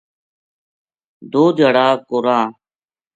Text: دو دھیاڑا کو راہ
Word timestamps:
دو 1.31 1.43
دھیاڑا 1.57 1.87
کو 2.07 2.17
راہ 2.25 2.45